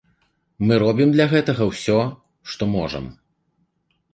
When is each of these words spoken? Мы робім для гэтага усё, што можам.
Мы 0.69 0.73
робім 0.83 1.09
для 1.17 1.27
гэтага 1.33 1.67
усё, 1.73 1.99
што 2.55 2.63
можам. 2.75 3.05